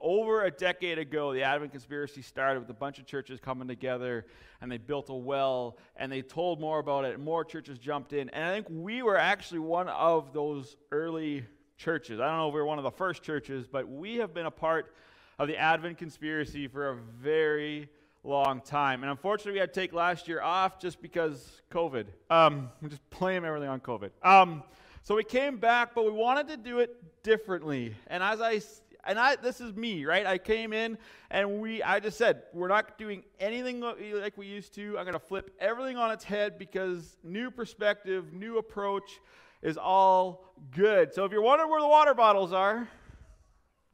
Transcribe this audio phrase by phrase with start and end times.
[0.00, 4.26] over a decade ago, the Advent conspiracy started with a bunch of churches coming together
[4.60, 8.12] and they built a well and they told more about it and more churches jumped
[8.12, 8.28] in.
[8.30, 11.44] And I think we were actually one of those early
[11.76, 12.20] churches.
[12.20, 14.46] I don't know if we were one of the first churches, but we have been
[14.46, 14.94] a part
[15.38, 17.88] of the Advent conspiracy for a very
[18.24, 19.02] long time.
[19.02, 22.06] And unfortunately, we had to take last year off just because COVID.
[22.30, 24.10] Um, we just blame everything on COVID.
[24.22, 24.62] Um,
[25.02, 27.94] so we came back, but we wanted to do it differently.
[28.08, 28.60] And as I
[29.04, 30.26] and I this is me, right?
[30.26, 30.98] I came in
[31.30, 34.98] and we I just said, we're not doing anything like we used to.
[34.98, 39.20] I'm going to flip everything on its head because new perspective, new approach
[39.62, 41.14] is all good.
[41.14, 42.88] So if you're wondering where the water bottles are,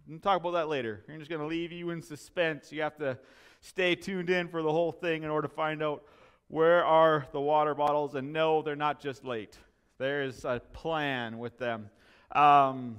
[0.09, 1.03] we'll talk about that later.
[1.09, 2.73] I'm just going to leave you in suspense.
[2.73, 3.19] You have to
[3.61, 6.05] stay tuned in for the whole thing in order to find out
[6.49, 9.59] where are the water bottles and no, they're not just late.
[9.99, 11.89] There's a plan with them.
[12.33, 12.99] Um,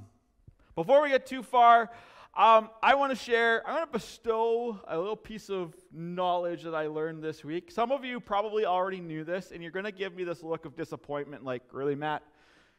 [0.75, 1.89] before we get too far,
[2.37, 6.75] um, I want to share, I'm going to bestow a little piece of knowledge that
[6.75, 7.71] I learned this week.
[7.71, 10.65] Some of you probably already knew this, and you're going to give me this look
[10.65, 12.23] of disappointment like, really, Matt?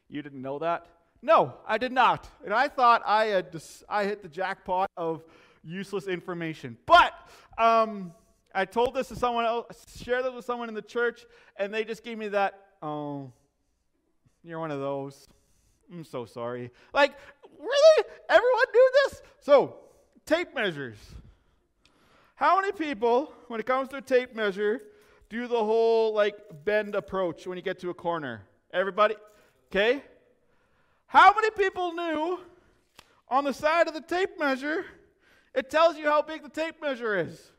[0.09, 0.85] You didn't know that?
[1.23, 2.29] No, I did not.
[2.45, 5.23] And I thought I had dis- I hit the jackpot of
[5.63, 6.77] useless information.
[6.85, 7.13] But
[7.57, 8.13] um,
[8.53, 9.65] I told this to someone else,
[10.03, 13.31] shared this with someone in the church, and they just gave me that, oh,
[14.43, 15.27] you're one of those.
[15.91, 16.71] I'm so sorry.
[16.93, 17.13] Like,
[17.59, 18.03] really?
[18.29, 19.21] Everyone knew this?
[19.41, 19.77] So,
[20.25, 20.97] tape measures.
[22.35, 24.81] How many people, when it comes to a tape measure,
[25.29, 28.43] do the whole like bend approach when you get to a corner?
[28.71, 29.15] Everybody?
[29.71, 30.03] Okay?
[31.07, 32.39] How many people knew
[33.29, 34.85] on the side of the tape measure,
[35.53, 37.51] it tells you how big the tape measure is?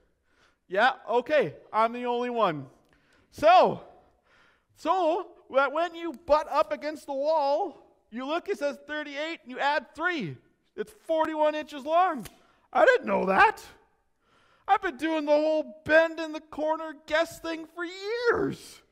[0.68, 1.54] Yeah, okay.
[1.72, 2.66] I'm the only one.
[3.30, 3.82] So,
[4.76, 9.50] so that when you butt up against the wall, you look, it says 38, and
[9.50, 10.36] you add 3.
[10.76, 12.26] It's 41 inches long.
[12.72, 13.62] I didn't know that.
[14.66, 18.82] I've been doing the whole bend in the corner guess thing for years.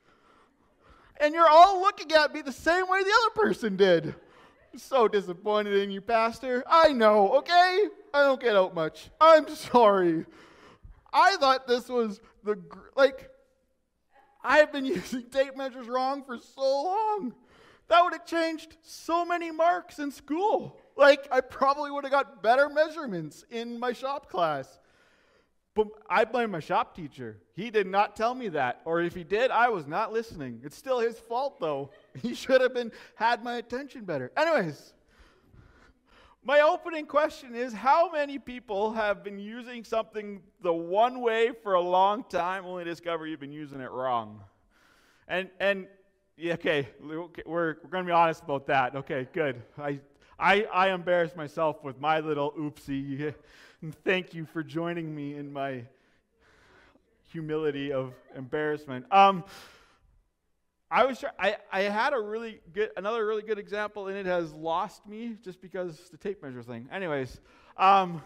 [1.18, 4.14] And you're all looking at me the same way the other person did.
[4.72, 6.62] I'm so disappointed in you, Pastor.
[6.66, 7.84] I know, okay?
[8.12, 9.10] I don't get out much.
[9.20, 10.26] I'm sorry.
[11.12, 12.58] I thought this was the,
[12.96, 13.30] like,
[14.42, 17.34] I've been using tape measures wrong for so long.
[17.88, 20.80] That would have changed so many marks in school.
[20.96, 24.80] Like, I probably would have got better measurements in my shop class.
[25.74, 27.36] But I blame my shop teacher.
[27.54, 28.80] He did not tell me that.
[28.86, 30.62] Or if he did, I was not listening.
[30.64, 31.90] It's still his fault, though.
[32.22, 34.32] He should have been had my attention better.
[34.36, 34.94] Anyways,
[36.42, 41.74] my opening question is how many people have been using something the one way for
[41.74, 44.42] a long time only discover you've been using it wrong?
[45.28, 45.88] And and
[46.38, 48.94] yeah, okay, we're, we're going to be honest about that.
[48.94, 49.62] Okay, good.
[49.78, 50.00] I,
[50.38, 53.34] I, I embarrassed myself with my little oopsie.
[53.80, 55.84] And thank you for joining me in my
[57.32, 59.06] humility of embarrassment.
[59.10, 59.44] Um,
[60.90, 64.52] I was I, I had a really good another really good example and it has
[64.52, 66.88] lost me just because the tape measure thing.
[66.92, 67.40] Anyways,
[67.76, 68.22] um,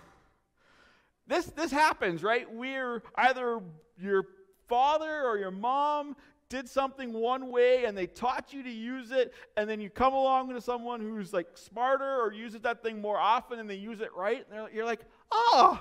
[1.26, 2.52] this this happens, right?
[2.52, 3.60] We're either
[3.98, 4.24] your
[4.70, 6.16] father or your mom
[6.50, 10.12] did something one way and they taught you to use it, and then you come
[10.12, 14.02] along to someone who's like smarter or uses that thing more often and they use
[14.02, 15.00] it right, and you're like,
[15.30, 15.80] oh,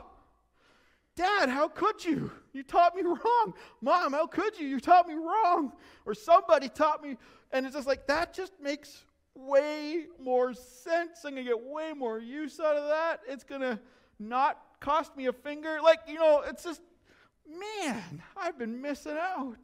[1.20, 2.32] Dad, how could you?
[2.54, 3.54] You taught me wrong.
[3.82, 4.66] Mom, how could you?
[4.66, 5.74] You taught me wrong.
[6.06, 7.18] Or somebody taught me.
[7.52, 9.04] And it's just like, that just makes
[9.36, 11.26] way more sense.
[11.26, 13.20] I'm going to get way more use out of that.
[13.28, 13.78] It's going to
[14.18, 15.80] not cost me a finger.
[15.84, 16.80] Like, you know, it's just,
[17.46, 19.58] man, I've been missing out.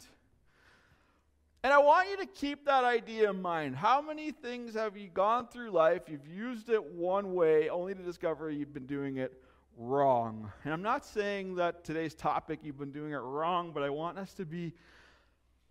[1.65, 3.75] And I want you to keep that idea in mind.
[3.75, 8.03] How many things have you gone through life, you've used it one way, only to
[8.03, 9.41] discover you've been doing it
[9.75, 10.51] wrong?
[10.63, 14.19] And I'm not saying that today's topic, you've been doing it wrong, but I want
[14.19, 14.73] us to be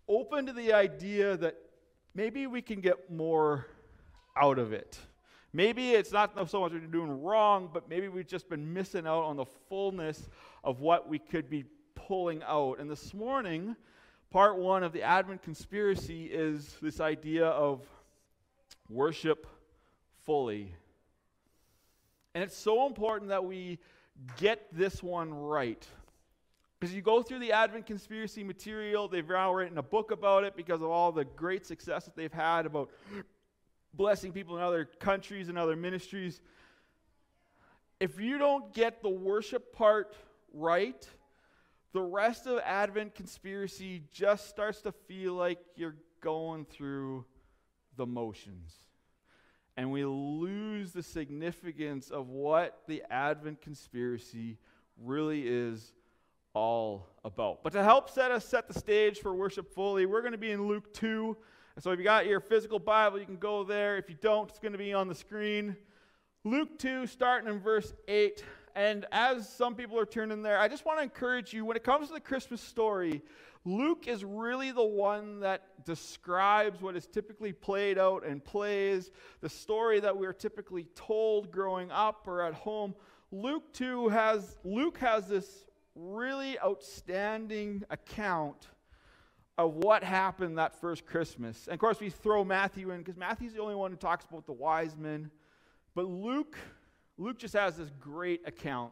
[0.09, 1.55] open to the idea that
[2.13, 3.65] maybe we can get more
[4.35, 4.99] out of it.
[5.53, 9.23] Maybe it's not so much you're doing wrong, but maybe we've just been missing out
[9.23, 10.27] on the fullness
[10.61, 11.63] of what we could be
[11.95, 12.79] pulling out.
[12.81, 13.77] And this morning,
[14.35, 17.87] Part one of the Advent conspiracy is this idea of
[18.89, 19.47] worship
[20.25, 20.73] fully.
[22.33, 23.79] And it's so important that we
[24.35, 25.87] get this one right.
[26.77, 30.57] Because you go through the Advent conspiracy material, they've now written a book about it
[30.57, 32.89] because of all the great success that they've had about
[33.93, 36.41] blessing people in other countries and other ministries.
[38.01, 40.13] If you don't get the worship part
[40.53, 41.07] right,
[41.95, 47.23] the rest of Advent conspiracy just starts to feel like you're going through
[47.95, 48.73] the motions.
[49.77, 54.57] and we lose the significance of what the Advent conspiracy
[55.01, 55.93] really is
[56.53, 57.63] all about.
[57.63, 60.51] But to help set us set the stage for worship fully, we're going to be
[60.51, 61.37] in Luke 2.
[61.75, 63.97] And so if you got your physical Bible, you can go there.
[63.97, 65.77] If you don't, it's going to be on the screen.
[66.43, 68.43] Luke 2, starting in verse 8.
[68.75, 71.83] And as some people are turning there, I just want to encourage you when it
[71.83, 73.21] comes to the Christmas story,
[73.63, 79.49] Luke is really the one that describes what is typically played out and plays, the
[79.49, 82.93] story that we are typically told growing up or at home.
[83.31, 88.67] Luke 2 has Luke has this really outstanding account
[89.57, 91.67] of what happened that first Christmas.
[91.67, 94.45] And of course, we throw Matthew in because Matthew's the only one who talks about
[94.45, 95.31] the wise men.
[95.95, 96.57] But Luke,
[97.17, 98.91] Luke just has this great account.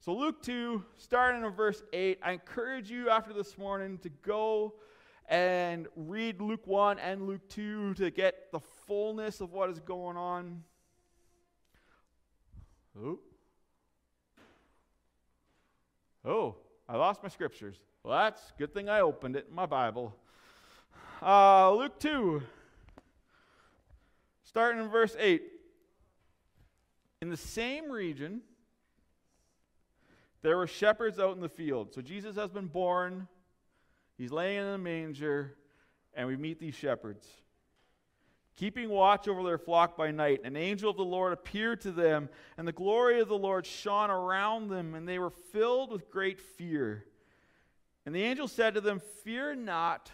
[0.00, 4.74] So, Luke 2, starting in verse 8, I encourage you after this morning to go
[5.28, 10.16] and read Luke 1 and Luke 2 to get the fullness of what is going
[10.16, 10.62] on.
[12.98, 13.18] Oh.
[16.24, 16.56] Oh,
[16.88, 17.76] I lost my scriptures.
[18.02, 20.14] Well, that's a good thing I opened it in my Bible.
[21.20, 22.42] Uh, Luke 2,
[24.44, 25.42] starting in verse 8.
[27.20, 28.42] In the same region,
[30.42, 31.92] there were shepherds out in the field.
[31.92, 33.26] So Jesus has been born,
[34.16, 35.56] he's laying in a manger,
[36.14, 37.26] and we meet these shepherds.
[38.56, 42.28] Keeping watch over their flock by night, an angel of the Lord appeared to them,
[42.56, 46.40] and the glory of the Lord shone around them, and they were filled with great
[46.40, 47.04] fear.
[48.04, 50.10] And the angel said to them, Fear not,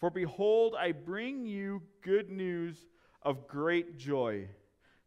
[0.00, 2.76] for behold, I bring you good news
[3.22, 4.48] of great joy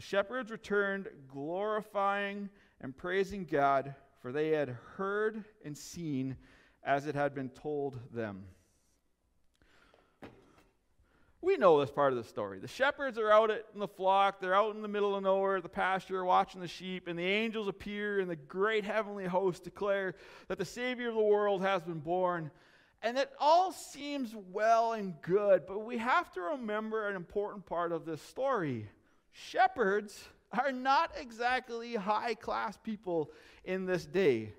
[0.00, 2.48] The shepherds returned, glorifying
[2.80, 6.38] and praising God, for they had heard and seen
[6.82, 8.44] as it had been told them.
[11.42, 12.60] We know this part of the story.
[12.60, 15.68] The shepherds are out in the flock, they're out in the middle of nowhere, the
[15.68, 20.14] pasture, watching the sheep, and the angels appear, and the great heavenly host declare
[20.48, 22.50] that the Savior of the world has been born.
[23.02, 27.92] And it all seems well and good, but we have to remember an important part
[27.92, 28.88] of this story
[29.32, 33.30] shepherds are not exactly high class people
[33.64, 34.52] in this day.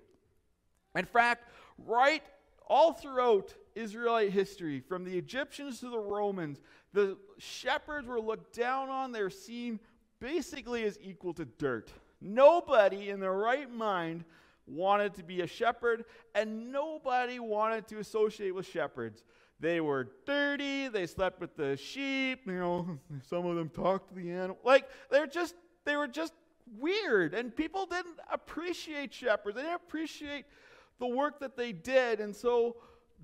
[0.96, 2.24] In fact, right
[2.68, 6.62] all throughout Israelite history, from the Egyptians to the Romans,
[6.94, 9.12] the shepherds were looked down on.
[9.12, 9.80] They're seen
[10.20, 11.92] basically as equal to dirt.
[12.22, 14.24] Nobody in their right mind
[14.68, 16.06] wanted to be a shepherd,
[16.36, 19.24] and nobody wanted to associate with shepherds.
[19.62, 20.88] They were dirty.
[20.88, 22.42] They slept with the sheep.
[22.48, 23.00] You know,
[23.30, 24.58] some of them talked to the animal.
[24.64, 26.34] Like they're just they were just
[26.80, 29.56] weird, and people didn't appreciate shepherds.
[29.56, 30.46] They didn't appreciate
[31.00, 32.76] the work that they did, and so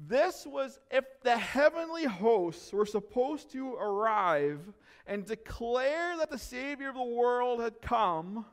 [0.07, 4.59] this was if the heavenly hosts were supposed to arrive
[5.07, 8.45] and declare that the Savior of the world had come.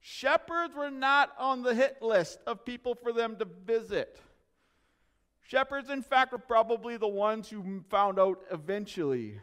[0.00, 4.20] Shepherds were not on the hit list of people for them to visit.
[5.48, 9.40] Shepherds, in fact, are probably the ones who found out eventually.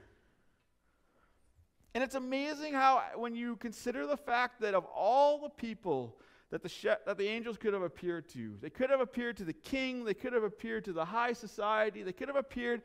[1.96, 6.16] And it's amazing how, when you consider the fact that of all the people
[6.52, 9.46] that the, she- that the angels could have appeared to, they could have appeared to
[9.46, 12.84] the king, they could have appeared to the high society, they could have appeared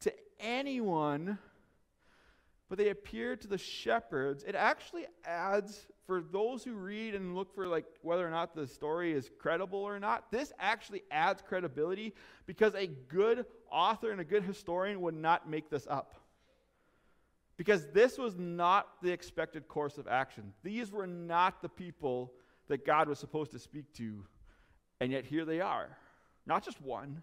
[0.00, 1.36] to anyone,
[2.70, 4.44] but they appeared to the shepherds.
[4.44, 8.66] It actually adds for those who read and look for like whether or not the
[8.66, 12.14] story is credible or not, this actually adds credibility
[12.46, 16.14] because a good author and a good historian would not make this up.
[17.56, 20.52] Because this was not the expected course of action.
[20.64, 22.32] These were not the people
[22.68, 24.24] that God was supposed to speak to,
[25.00, 25.96] and yet here they are.
[26.46, 27.22] Not just one,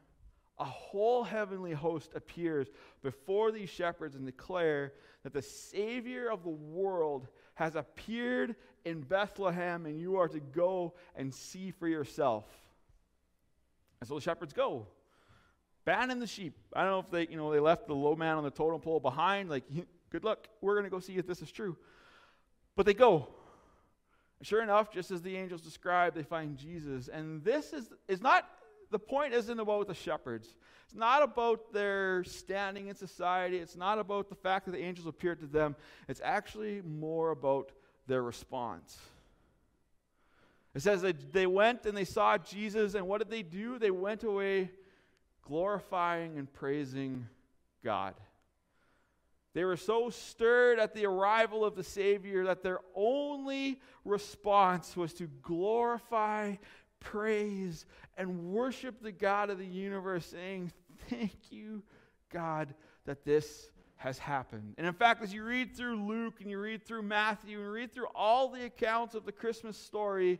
[0.58, 2.68] a whole heavenly host appears
[3.02, 4.94] before these shepherds and declare
[5.24, 7.28] that the Savior of the world
[7.60, 12.46] has appeared in Bethlehem and you are to go and see for yourself.
[14.00, 14.88] And so the shepherds go.
[15.84, 16.58] Banning the sheep.
[16.74, 18.80] I don't know if they, you know, they left the low man on the totem
[18.80, 19.66] pole behind, like,
[20.10, 21.76] good luck, we're going to go see if this is true.
[22.78, 23.28] But they go.
[24.42, 27.10] Sure enough, just as the angels described, they find Jesus.
[27.10, 28.48] And this is, is not
[28.92, 30.56] the point isn't about the shepherds.
[30.86, 33.58] It's not about their standing in society.
[33.58, 35.76] It's not about the fact that the angels appeared to them.
[36.08, 37.72] It's actually more about
[38.08, 38.98] their response.
[40.74, 43.80] It says that they went and they saw Jesus, and what did they do?
[43.80, 44.72] They went away
[45.44, 47.28] glorifying and praising
[47.84, 48.14] God.
[49.54, 55.12] They were so stirred at the arrival of the Savior that their only response was
[55.14, 56.56] to glorify
[57.00, 57.86] praise
[58.18, 60.72] and worship the God of the universe, saying,
[61.10, 61.84] Thank you,
[62.32, 62.74] God,
[63.06, 64.76] that this has happened.
[64.78, 67.94] And in fact, as you read through Luke and you read through Matthew and read
[67.94, 70.40] through all the accounts of the Christmas story,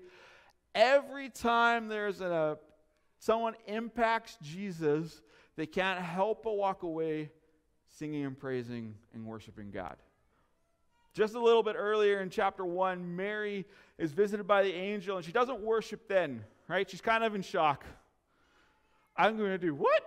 [0.74, 2.58] every time there's a
[3.20, 5.22] someone impacts Jesus,
[5.58, 7.32] they can't help but walk away
[7.90, 9.98] singing and praising and worshiping God.
[11.20, 13.66] Just a little bit earlier in chapter 1, Mary
[13.98, 16.90] is visited by the angel and she doesn't worship then, right?
[16.90, 17.84] She's kind of in shock.
[19.18, 20.02] I'm going to do what?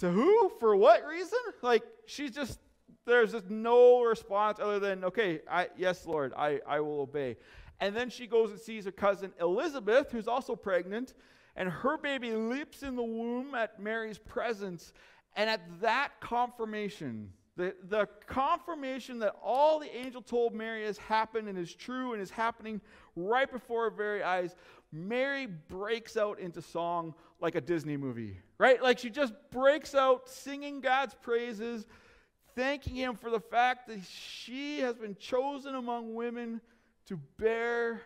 [0.00, 0.52] To who?
[0.60, 1.38] For what reason?
[1.62, 2.58] Like, she's just,
[3.06, 7.38] there's just no response other than, okay, I, yes, Lord, I, I will obey.
[7.80, 11.14] And then she goes and sees her cousin Elizabeth, who's also pregnant,
[11.56, 14.92] and her baby leaps in the womb at Mary's presence.
[15.34, 21.48] And at that confirmation, the, the confirmation that all the angel told Mary has happened
[21.48, 22.80] and is true and is happening
[23.14, 24.56] right before her very eyes,
[24.90, 28.82] Mary breaks out into song like a Disney movie, right?
[28.82, 31.86] Like she just breaks out singing God's praises,
[32.54, 36.60] thanking Him for the fact that she has been chosen among women
[37.06, 38.00] to bear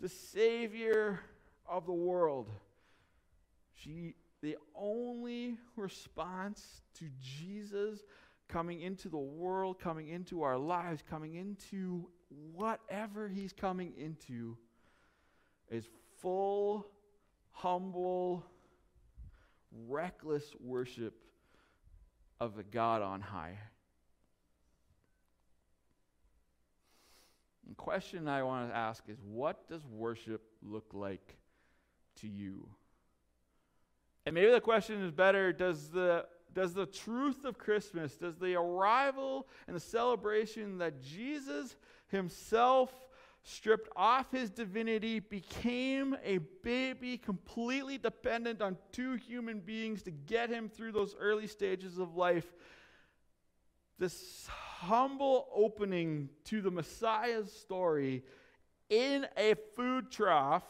[0.00, 1.20] the Savior
[1.68, 2.48] of the world.
[3.74, 8.00] She, the only response to Jesus
[8.48, 12.06] coming into the world, coming into our lives, coming into
[12.52, 14.56] whatever He's coming into,
[15.70, 15.86] is
[16.20, 16.86] full,
[17.52, 18.44] humble,
[19.88, 21.14] reckless worship
[22.40, 23.58] of the God on high.
[27.68, 31.36] The question I want to ask is what does worship look like
[32.20, 32.68] to you?
[34.24, 36.26] And maybe the question is better does the
[36.56, 41.76] does the truth of Christmas, does the arrival and the celebration that Jesus
[42.08, 42.90] himself
[43.42, 50.50] stripped off his divinity, became a baby, completely dependent on two human beings to get
[50.50, 52.46] him through those early stages of life,
[53.98, 58.24] this humble opening to the Messiah's story
[58.88, 60.64] in a food trough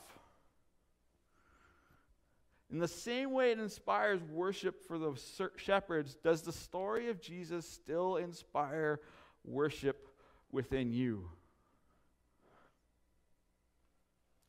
[2.70, 5.12] in the same way it inspires worship for the
[5.56, 9.00] shepherds, does the story of Jesus still inspire
[9.44, 10.08] worship
[10.50, 11.30] within you?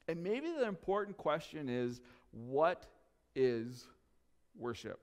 [0.08, 2.88] And maybe the important question is what
[3.36, 3.86] is
[4.58, 5.00] worship?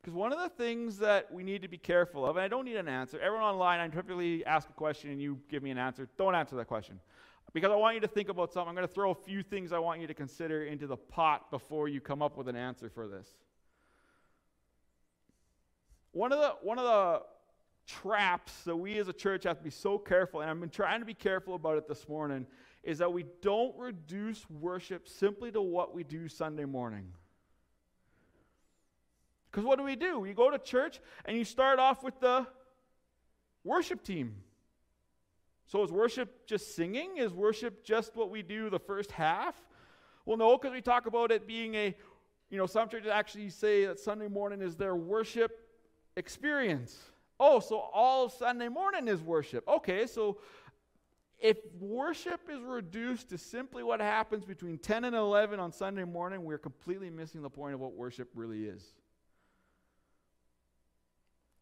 [0.00, 2.64] Because one of the things that we need to be careful of, and I don't
[2.64, 5.78] need an answer, everyone online, I typically ask a question and you give me an
[5.78, 6.08] answer.
[6.16, 7.00] Don't answer that question
[7.56, 8.68] because I want you to think about something.
[8.68, 11.50] I'm going to throw a few things I want you to consider into the pot
[11.50, 13.26] before you come up with an answer for this.
[16.12, 17.22] One of the, one of the
[17.86, 21.00] traps that we as a church have to be so careful, and I've been trying
[21.00, 22.46] to be careful about it this morning,
[22.82, 27.10] is that we don't reduce worship simply to what we do Sunday morning.
[29.50, 30.26] Because what do we do?
[30.28, 32.46] You go to church and you start off with the
[33.64, 34.34] worship team.
[35.66, 37.16] So is worship just singing?
[37.16, 39.54] Is worship just what we do the first half?
[40.24, 41.94] Well, no, because we talk about it being a,
[42.50, 45.68] you know, some churches actually say that Sunday morning is their worship
[46.16, 46.96] experience.
[47.38, 49.66] Oh, so all Sunday morning is worship.
[49.68, 50.38] Okay, so
[51.38, 56.44] if worship is reduced to simply what happens between 10 and 11 on Sunday morning,
[56.44, 58.82] we're completely missing the point of what worship really is.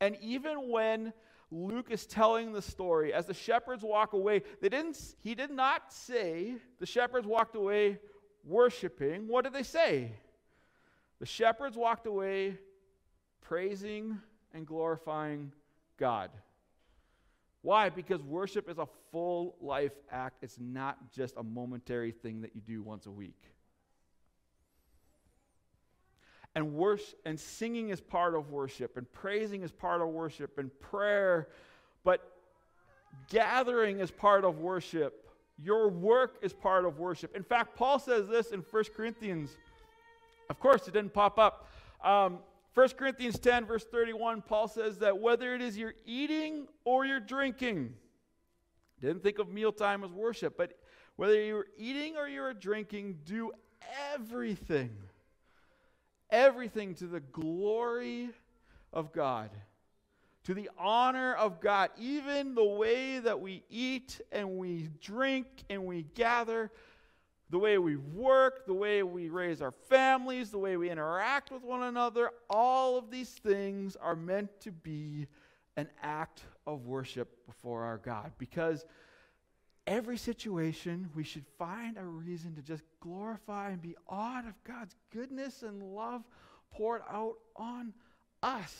[0.00, 1.12] And even when
[1.50, 3.12] Luke is telling the story.
[3.12, 7.98] As the shepherds walk away, they didn't, he did not say the shepherds walked away
[8.44, 9.28] worshiping.
[9.28, 10.12] What did they say?
[11.20, 12.58] The shepherds walked away
[13.40, 14.18] praising
[14.52, 15.52] and glorifying
[15.98, 16.30] God.
[17.62, 17.88] Why?
[17.88, 22.60] Because worship is a full life act, it's not just a momentary thing that you
[22.60, 23.50] do once a week.
[26.54, 30.70] And, worship, and singing is part of worship, and praising is part of worship, and
[30.80, 31.48] prayer.
[32.04, 32.20] But
[33.28, 35.28] gathering is part of worship.
[35.62, 37.34] Your work is part of worship.
[37.34, 39.50] In fact, Paul says this in 1 Corinthians.
[40.50, 41.68] Of course, it didn't pop up.
[42.02, 42.38] Um,
[42.74, 47.20] 1 Corinthians 10, verse 31, Paul says that whether it is you're eating or you're
[47.20, 47.94] drinking,
[49.00, 50.76] didn't think of mealtime as worship, but
[51.16, 53.52] whether you're eating or you're drinking, do
[54.12, 54.90] everything,
[56.34, 58.28] everything to the glory
[58.92, 59.50] of God,
[60.42, 61.90] to the honor of God.
[61.96, 66.72] Even the way that we eat and we drink and we gather
[67.50, 71.62] the way we work, the way we raise our families, the way we interact with
[71.62, 75.28] one another, all of these things are meant to be
[75.76, 78.32] an act of worship before our God.
[78.38, 78.84] Because
[79.86, 84.94] every situation, we should find a reason to just glorify and be awed of God's
[85.12, 86.22] goodness and love
[86.72, 87.92] poured out on
[88.42, 88.74] us.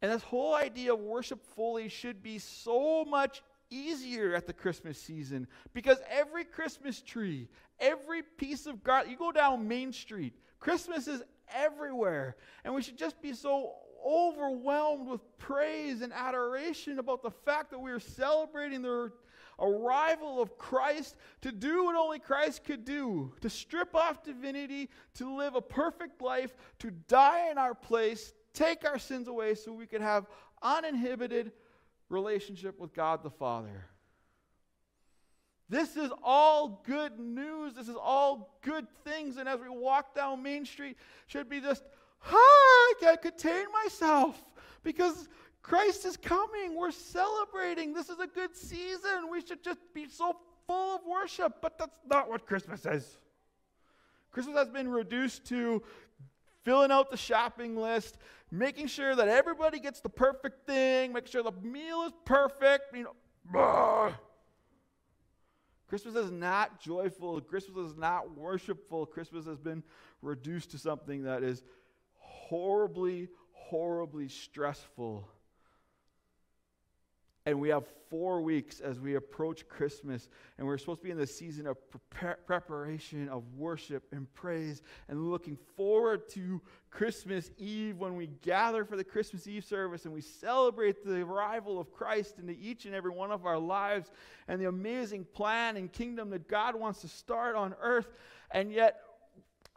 [0.00, 5.00] And this whole idea of worship fully should be so much easier at the Christmas
[5.00, 7.48] season because every Christmas tree,
[7.80, 11.22] every piece of garland, you go down Main Street, Christmas is
[11.54, 12.36] everywhere.
[12.64, 13.72] And we should just be so
[14.06, 19.12] overwhelmed with praise and adoration about the fact that we are celebrating the
[19.58, 25.36] arrival of Christ to do what only Christ could do to strip off divinity, to
[25.36, 29.86] live a perfect life, to die in our place, take our sins away so we
[29.86, 30.26] could have
[30.62, 31.52] uninhibited
[32.08, 33.86] relationship with God the Father.
[35.68, 37.74] This is all good news.
[37.74, 39.36] This is all good things.
[39.36, 40.96] And as we walk down Main Street,
[41.26, 41.82] should be just,
[42.24, 44.42] ah, I can't contain myself
[44.82, 45.28] because
[45.62, 46.76] Christ is coming.
[46.76, 47.92] We're celebrating.
[47.92, 49.28] This is a good season.
[49.30, 50.36] We should just be so
[50.66, 51.54] full of worship.
[51.60, 53.18] But that's not what Christmas is.
[54.30, 55.82] Christmas has been reduced to
[56.64, 58.18] filling out the shopping list,
[58.50, 63.04] making sure that everybody gets the perfect thing, making sure the meal is perfect, you
[63.04, 64.14] know.
[65.88, 67.40] Christmas is not joyful.
[67.40, 69.06] Christmas is not worshipful.
[69.06, 69.82] Christmas has been
[70.20, 71.62] reduced to something that is
[72.16, 75.26] horribly, horribly stressful
[77.48, 81.16] and we have four weeks as we approach Christmas, and we're supposed to be in
[81.16, 81.78] the season of
[82.46, 88.96] preparation, of worship and praise, and looking forward to Christmas Eve when we gather for
[88.96, 93.12] the Christmas Eve service and we celebrate the arrival of Christ into each and every
[93.12, 94.10] one of our lives
[94.46, 98.12] and the amazing plan and kingdom that God wants to start on earth.
[98.50, 99.00] And yet,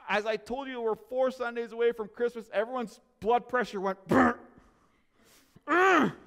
[0.09, 2.49] as I told you, we're four Sundays away from Christmas.
[2.51, 3.97] Everyone's blood pressure went.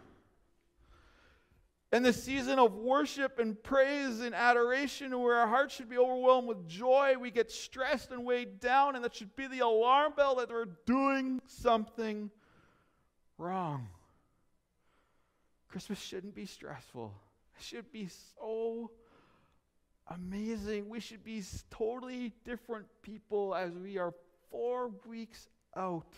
[1.95, 6.49] and the season of worship and praise and adoration, where our hearts should be overwhelmed
[6.49, 10.35] with joy, we get stressed and weighed down, and that should be the alarm bell
[10.35, 12.33] that we're doing something
[13.39, 13.87] wrong.
[15.69, 17.15] Christmas shouldn't be stressful,
[17.57, 18.91] it should be so
[20.09, 20.89] amazing.
[20.89, 24.13] We should be totally different people as we are
[24.51, 26.13] four weeks out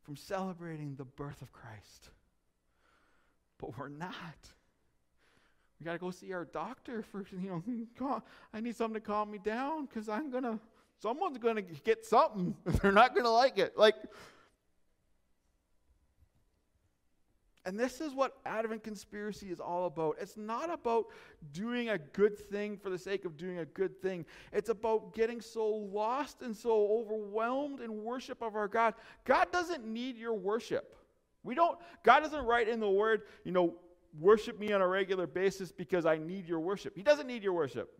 [0.00, 2.08] from celebrating the birth of Christ.
[3.58, 4.54] But we're not.
[5.80, 7.62] We got to go see our doctor for, you
[8.00, 10.58] know, I need something to calm me down because I'm going to,
[11.00, 12.54] someone's going to get something.
[12.64, 13.78] They're not going to like it.
[13.78, 13.94] Like,
[17.66, 20.16] and this is what Advent conspiracy is all about.
[20.20, 21.06] It's not about
[21.52, 24.24] doing a good thing for the sake of doing a good thing.
[24.52, 28.94] It's about getting so lost and so overwhelmed in worship of our God.
[29.24, 30.96] God doesn't need your worship.
[31.42, 33.74] We don't, God doesn't write in the word, you know,
[34.18, 36.96] worship me on a regular basis because I need your worship.
[36.96, 37.90] He doesn't need your worship.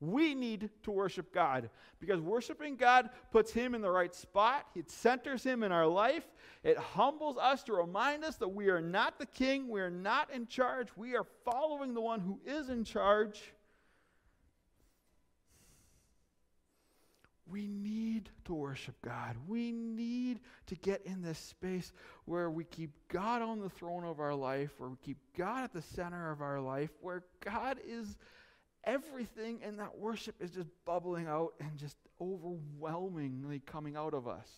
[0.00, 1.68] We need to worship God
[2.00, 4.66] because worshiping God puts Him in the right spot.
[4.74, 6.24] It centers Him in our life.
[6.64, 10.30] It humbles us to remind us that we are not the king, we are not
[10.32, 13.52] in charge, we are following the one who is in charge.
[17.50, 19.36] We need to worship God.
[19.48, 21.92] We need to get in this space
[22.24, 25.72] where we keep God on the throne of our life, where we keep God at
[25.72, 28.16] the center of our life, where God is
[28.84, 34.48] everything, and that worship is just bubbling out and just overwhelmingly coming out of us.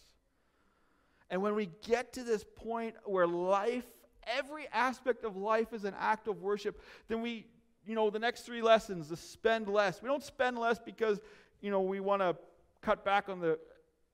[1.31, 3.87] And when we get to this point where life,
[4.27, 7.47] every aspect of life is an act of worship, then we,
[7.87, 10.03] you know, the next three lessons, the spend less.
[10.03, 11.21] We don't spend less because,
[11.63, 12.37] you know, we want to
[12.83, 13.59] cut back on the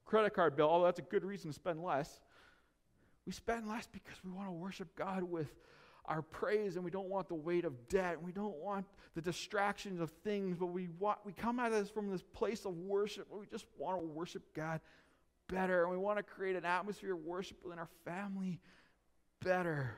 [0.05, 2.21] credit card bill, although that's a good reason to spend less.
[3.27, 5.49] We spend less because we want to worship God with
[6.07, 9.21] our praise and we don't want the weight of debt and we don't want the
[9.21, 13.27] distractions of things, but we want we come at this from this place of worship
[13.29, 14.81] where we just want to worship God
[15.49, 15.83] better.
[15.83, 18.61] And we want to create an atmosphere of worship within our family
[19.43, 19.95] better.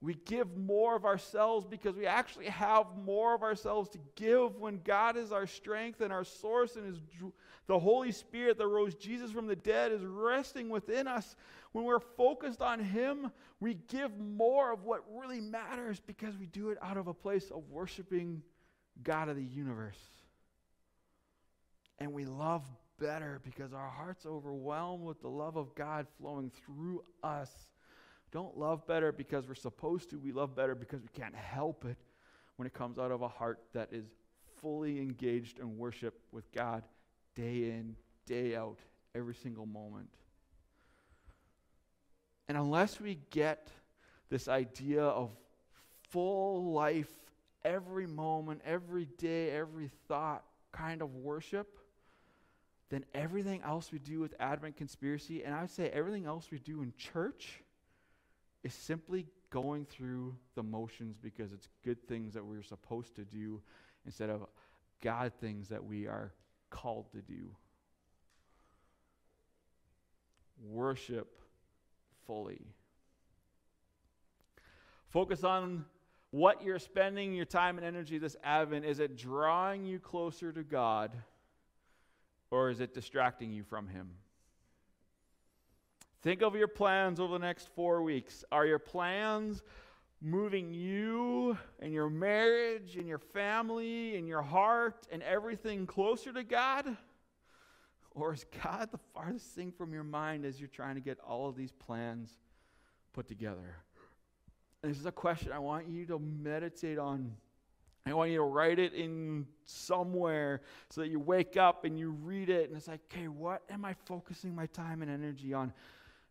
[0.00, 4.80] We give more of ourselves because we actually have more of ourselves to give when
[4.84, 7.00] God is our strength and our source and is
[7.66, 11.34] the Holy Spirit that rose Jesus from the dead is resting within us.
[11.72, 16.70] When we're focused on Him, we give more of what really matters because we do
[16.70, 18.42] it out of a place of worshiping
[19.02, 19.98] God of the universe.
[21.98, 22.62] And we love
[23.00, 27.50] better because our hearts overwhelmed with the love of God flowing through us
[28.30, 30.18] don't love better because we're supposed to.
[30.18, 31.96] We love better because we can't help it
[32.56, 34.06] when it comes out of a heart that is
[34.60, 36.82] fully engaged in worship with God
[37.34, 37.94] day in,
[38.26, 38.78] day out,
[39.14, 40.08] every single moment.
[42.48, 43.68] And unless we get
[44.28, 45.30] this idea of
[46.10, 47.10] full life,
[47.64, 51.78] every moment, every day, every thought kind of worship,
[52.90, 56.58] then everything else we do with Advent Conspiracy, and I would say everything else we
[56.58, 57.62] do in church,
[58.68, 63.62] is simply going through the motions because it's good things that we're supposed to do
[64.04, 64.42] instead of
[65.02, 66.34] God things that we are
[66.68, 67.50] called to do.
[70.62, 71.40] Worship
[72.26, 72.60] fully.
[75.08, 75.86] Focus on
[76.30, 78.84] what you're spending your time and energy this Advent.
[78.84, 81.12] Is it drawing you closer to God
[82.50, 84.10] or is it distracting you from Him?
[86.22, 88.44] Think of your plans over the next four weeks.
[88.50, 89.62] Are your plans
[90.20, 96.42] moving you and your marriage and your family and your heart and everything closer to
[96.42, 96.96] God?
[98.12, 101.48] Or is God the farthest thing from your mind as you're trying to get all
[101.48, 102.36] of these plans
[103.12, 103.76] put together?
[104.82, 107.32] This is a question I want you to meditate on.
[108.06, 112.10] I want you to write it in somewhere so that you wake up and you
[112.10, 115.72] read it and it's like, okay, what am I focusing my time and energy on?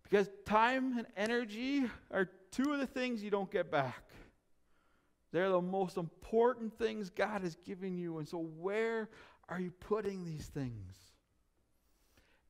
[0.10, 4.04] Because time and energy are two of the things you don't get back.
[5.34, 8.20] They're the most important things God has given you.
[8.20, 9.10] And so, where
[9.50, 10.96] are you putting these things?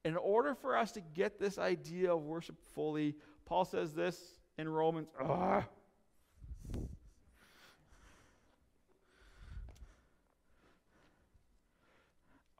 [0.05, 3.15] In order for us to get this idea of worship fully,
[3.45, 5.07] Paul says this in Romans.
[5.19, 5.63] Ugh.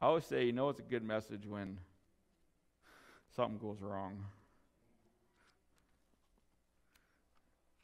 [0.00, 1.78] I always say, you know, it's a good message when
[3.34, 4.24] something goes wrong.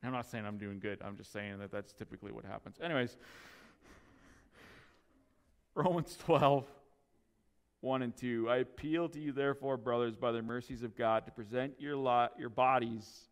[0.04, 1.00] I'm not saying I'm doing good.
[1.02, 2.76] I'm just saying that that's typically what happens.
[2.82, 3.16] Anyways,
[5.74, 6.66] Romans 12,
[7.80, 8.48] 1 and 2.
[8.50, 12.32] I appeal to you, therefore, brothers, by the mercies of God, to present your, lot,
[12.38, 13.28] your bodies,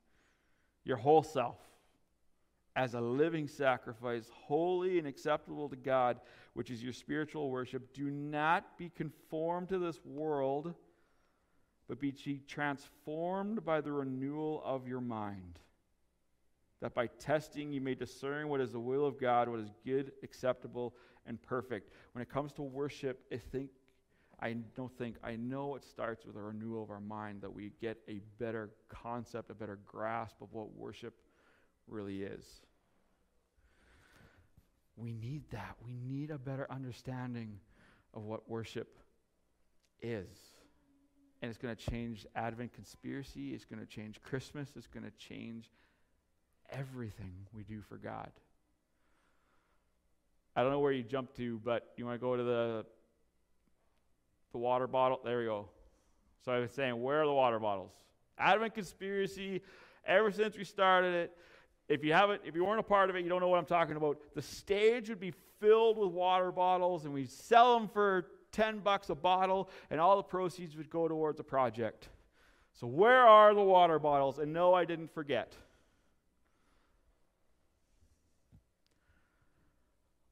[0.84, 1.58] your whole self,
[2.74, 6.20] as a living sacrifice, holy and acceptable to God,
[6.54, 7.92] which is your spiritual worship.
[7.92, 10.74] Do not be conformed to this world,
[11.86, 12.12] but be
[12.48, 15.58] transformed by the renewal of your mind
[16.82, 20.10] that by testing you may discern what is the will of God, what is good,
[20.24, 20.94] acceptable,
[21.26, 21.92] and perfect.
[22.12, 23.70] When it comes to worship, I think
[24.40, 27.70] I don't think I know it starts with a renewal of our mind that we
[27.80, 31.14] get a better concept, a better grasp of what worship
[31.86, 32.44] really is.
[34.96, 35.76] We need that.
[35.86, 37.60] We need a better understanding
[38.12, 38.98] of what worship
[40.00, 40.26] is.
[41.40, 43.54] And it's going to change Advent conspiracy.
[43.54, 44.70] It's going to change Christmas.
[44.76, 45.70] It's going to change
[46.72, 48.30] everything we do for God.
[50.54, 52.84] I don't know where you jump to, but you want to go to the
[54.52, 55.20] the water bottle.
[55.24, 55.68] There we go.
[56.44, 57.92] So I was saying, where are the water bottles?
[58.38, 59.62] Advent conspiracy.
[60.04, 61.36] Ever since we started it,
[61.88, 63.64] if you haven't, if you weren't a part of it, you don't know what I'm
[63.64, 64.18] talking about.
[64.34, 69.10] The stage would be filled with water bottles, and we'd sell them for ten bucks
[69.10, 72.08] a bottle, and all the proceeds would go towards a project.
[72.74, 74.38] So where are the water bottles?
[74.38, 75.54] And no, I didn't forget.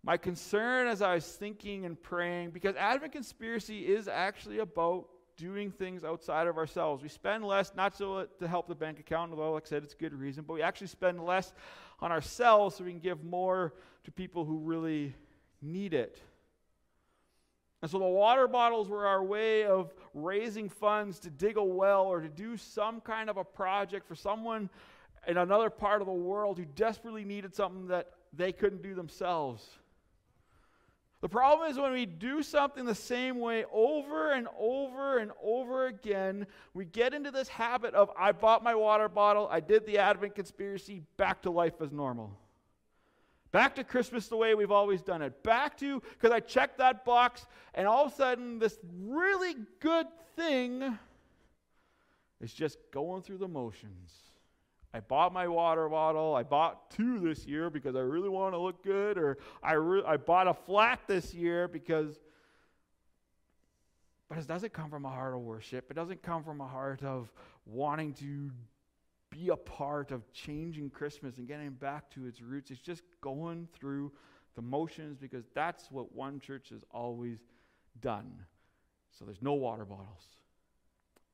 [0.03, 5.71] My concern as I was thinking and praying, because Advent Conspiracy is actually about doing
[5.71, 7.03] things outside of ourselves.
[7.03, 9.95] We spend less, not so to help the bank account, although, like I said, it's
[9.95, 11.53] a good reason, but we actually spend less
[12.01, 15.15] on ourselves so we can give more to people who really
[15.63, 16.19] need it.
[17.83, 22.05] And so the water bottles were our way of raising funds to dig a well
[22.05, 24.69] or to do some kind of a project for someone
[25.27, 29.67] in another part of the world who desperately needed something that they couldn't do themselves.
[31.21, 35.87] The problem is when we do something the same way over and over and over
[35.87, 39.99] again, we get into this habit of I bought my water bottle, I did the
[39.99, 42.39] Advent conspiracy, back to life as normal.
[43.53, 45.43] Back to Christmas the way we've always done it.
[45.43, 50.07] Back to, because I checked that box, and all of a sudden, this really good
[50.37, 50.99] thing
[52.41, 54.30] is just going through the motions.
[54.93, 56.35] I bought my water bottle.
[56.35, 60.03] I bought two this year because I really want to look good, or I, re-
[60.05, 62.19] I bought a flat this year because.
[64.29, 65.91] But it doesn't come from a heart of worship.
[65.91, 67.33] It doesn't come from a heart of
[67.67, 68.51] wanting to
[69.31, 72.71] be a part of changing Christmas and getting back to its roots.
[72.71, 74.13] It's just going through
[74.57, 77.39] the motions because that's what one church has always
[78.01, 78.31] done.
[79.19, 80.23] So there's no water bottles.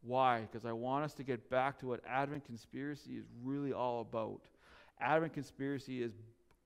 [0.02, 0.42] Why?
[0.42, 4.42] Because I want us to get back to what Advent Conspiracy is really all about.
[5.00, 6.12] Advent Conspiracy is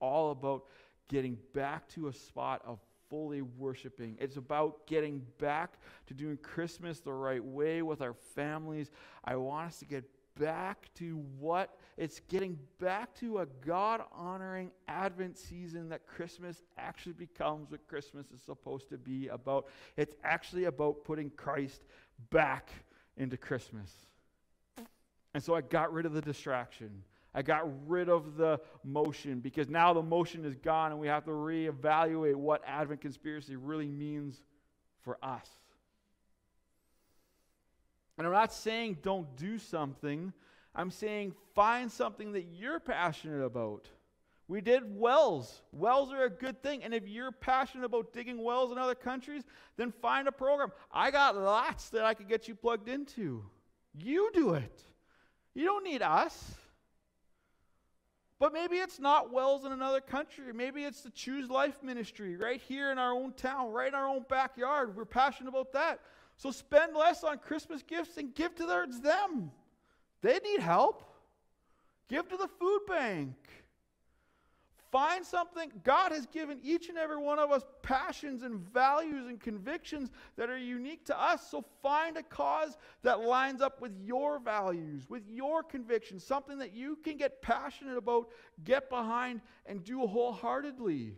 [0.01, 0.65] all about
[1.09, 4.17] getting back to a spot of fully worshiping.
[4.21, 5.75] It's about getting back
[6.07, 8.91] to doing Christmas the right way with our families.
[9.25, 10.05] I want us to get
[10.39, 17.13] back to what it's getting back to a God honoring Advent season that Christmas actually
[17.13, 19.67] becomes what Christmas is supposed to be about.
[19.97, 21.83] It's actually about putting Christ
[22.31, 22.71] back
[23.17, 23.93] into Christmas.
[25.35, 27.03] And so I got rid of the distraction.
[27.35, 31.25] I got rid of the motion because now the motion is gone and we have
[31.25, 34.43] to reevaluate what Advent conspiracy really means
[35.03, 35.49] for us.
[38.19, 40.33] And I'm not saying don't do something,
[40.75, 43.89] I'm saying find something that you're passionate about.
[44.51, 45.63] We did wells.
[45.71, 46.83] Wells are a good thing.
[46.83, 49.45] And if you're passionate about digging wells in other countries,
[49.77, 50.73] then find a program.
[50.91, 53.45] I got lots that I could get you plugged into.
[53.97, 54.83] You do it.
[55.55, 56.57] You don't need us.
[58.41, 60.53] But maybe it's not wells in another country.
[60.53, 64.09] Maybe it's the Choose Life ministry right here in our own town, right in our
[64.09, 64.97] own backyard.
[64.97, 66.01] We're passionate about that.
[66.37, 69.53] So spend less on Christmas gifts and give towards them.
[70.23, 71.05] They need help.
[72.09, 73.37] Give to the food bank.
[74.91, 75.71] Find something.
[75.85, 80.51] God has given each and every one of us passions and values and convictions that
[80.51, 81.49] are unique to us.
[81.49, 86.75] So find a cause that lines up with your values, with your convictions, something that
[86.75, 88.31] you can get passionate about,
[88.65, 91.15] get behind, and do wholeheartedly.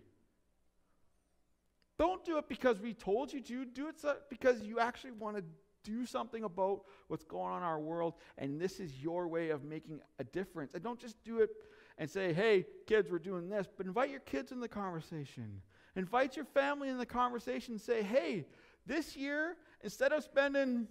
[1.98, 3.64] Don't do it because we told you to.
[3.64, 3.96] Do it
[4.28, 5.44] because you actually want to
[5.85, 9.64] do something about what's going on in our world, and this is your way of
[9.64, 10.74] making a difference.
[10.74, 11.50] And don't just do it
[11.98, 15.61] and say, hey, kids, we're doing this, but invite your kids in the conversation.
[15.96, 17.78] Invite your family in the conversation.
[17.78, 18.46] Say, hey,
[18.87, 20.88] this year, instead of spending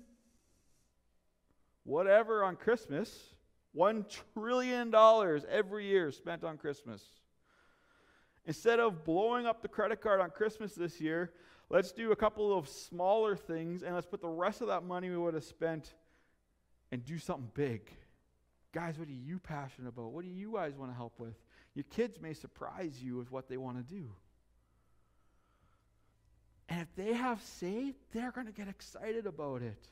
[1.84, 3.34] whatever on Christmas,
[3.76, 4.94] $1 trillion
[5.50, 7.04] every year spent on Christmas.
[8.46, 11.32] Instead of blowing up the credit card on Christmas this year,
[11.70, 15.10] let's do a couple of smaller things and let's put the rest of that money
[15.10, 15.94] we would have spent
[16.92, 17.92] and do something big.
[18.74, 20.12] Guys, what are you passionate about?
[20.12, 21.34] What do you guys want to help with?
[21.74, 24.10] Your kids may surprise you with what they want to do.
[26.70, 29.88] And if they have say, they're going to get excited about it.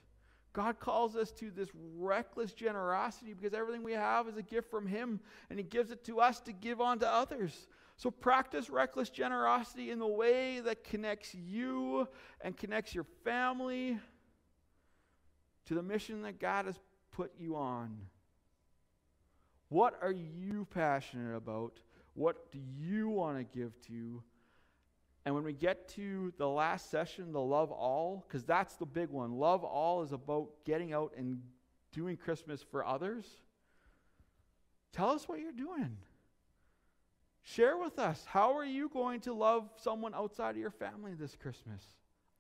[0.54, 4.88] God calls us to this reckless generosity because everything we have is a gift from
[4.88, 7.68] Him, and He gives it to us to give on to others.
[7.98, 12.08] So practice reckless generosity in the way that connects you
[12.42, 14.00] and connects your family
[15.66, 16.80] to the mission that God has
[17.12, 17.98] put you on.
[19.70, 21.80] What are you passionate about?
[22.14, 24.22] What do you want to give to?
[25.26, 29.10] And when we get to the last session, the love all, because that's the big
[29.10, 29.34] one.
[29.34, 31.42] Love all is about getting out and
[31.92, 33.26] doing Christmas for others.
[34.92, 35.98] Tell us what you're doing.
[37.44, 38.26] Share with us.
[38.28, 41.84] How are you going to love someone outside of your family this Christmas?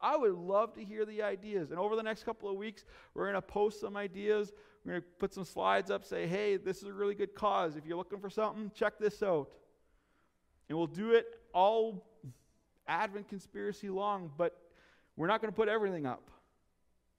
[0.01, 1.71] I would love to hear the ideas.
[1.71, 4.53] And over the next couple of weeks, we're going to post some ideas.
[4.89, 7.75] We're going to put some slides up, say, hey, this is a really good cause.
[7.75, 9.51] If you're looking for something, check this out.
[10.67, 12.07] And we'll do it all
[12.87, 14.59] Advent conspiracy long, but
[15.15, 16.31] we're not going to put everything up.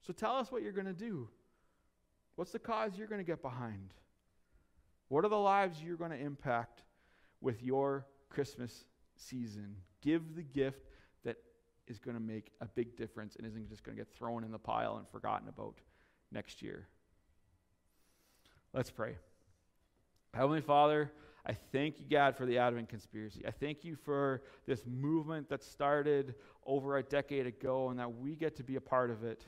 [0.05, 1.29] So tell us what you're going to do.
[2.35, 3.93] What's the cause you're going to get behind?
[5.07, 6.83] What are the lives you're going to impact
[7.39, 8.83] with your Christmas
[9.15, 9.77] season?
[10.01, 10.89] Give the gift
[11.23, 11.37] that
[11.87, 14.51] is going to make a big difference and isn't just going to get thrown in
[14.51, 15.75] the pile and forgotten about
[16.33, 16.89] next year.
[18.73, 19.15] Let's pray.
[20.33, 21.11] Heavenly Father,
[21.45, 23.41] I thank you, God, for the Advent conspiracy.
[23.45, 28.37] I thank you for this movement that started over a decade ago and that we
[28.37, 29.43] get to be a part of it.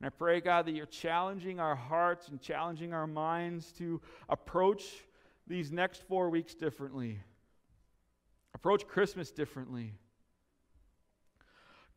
[0.00, 4.84] And I pray, God, that you're challenging our hearts and challenging our minds to approach
[5.46, 7.18] these next four weeks differently,
[8.54, 9.92] approach Christmas differently.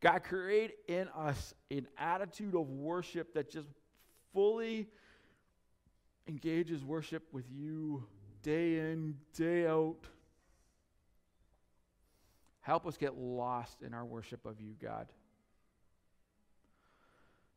[0.02, 3.68] God, create in us an attitude of worship that just
[4.34, 4.88] fully
[6.28, 8.04] engages worship with you
[8.42, 9.96] day in, day out.
[12.60, 15.06] Help us get lost in our worship of you, God.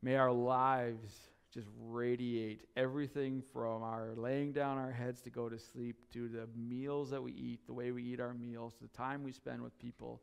[0.01, 1.11] May our lives
[1.53, 6.47] just radiate everything from our laying down our heads to go to sleep to the
[6.55, 9.77] meals that we eat, the way we eat our meals, the time we spend with
[9.79, 10.21] people.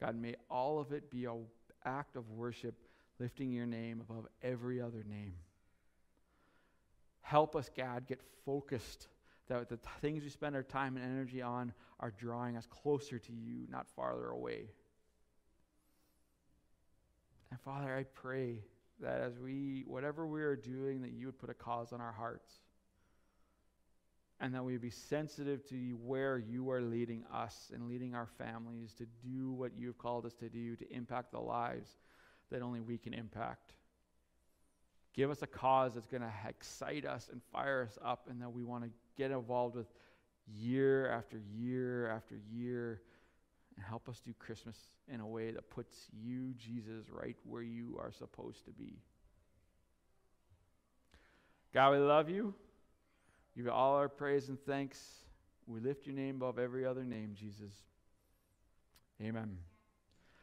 [0.00, 1.44] God, may all of it be an
[1.84, 2.74] act of worship,
[3.18, 5.34] lifting your name above every other name.
[7.28, 9.08] Help us, God, get focused
[9.48, 13.32] that the things we spend our time and energy on are drawing us closer to
[13.34, 14.70] you, not farther away.
[17.50, 18.64] And Father, I pray
[19.02, 22.12] that as we, whatever we are doing, that you would put a cause on our
[22.12, 22.50] hearts.
[24.40, 28.28] And that we would be sensitive to where you are leading us and leading our
[28.38, 31.90] families to do what you've called us to do to impact the lives
[32.50, 33.74] that only we can impact.
[35.18, 38.52] Give us a cause that's going to excite us and fire us up, and that
[38.52, 39.88] we want to get involved with
[40.46, 43.02] year after year after year
[43.74, 44.76] and help us do Christmas
[45.12, 49.00] in a way that puts you, Jesus, right where you are supposed to be.
[51.74, 52.54] God, we love you.
[53.56, 55.00] Give you all our praise and thanks.
[55.66, 57.72] We lift your name above every other name, Jesus.
[59.20, 59.58] Amen.